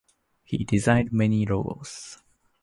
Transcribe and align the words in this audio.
He 0.43 0.63
designed 0.63 1.13
many 1.13 1.45
logos. 1.45 2.17